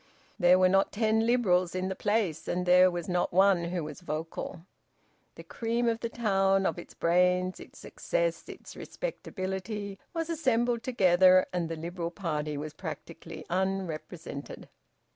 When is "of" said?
5.87-5.99, 6.65-6.79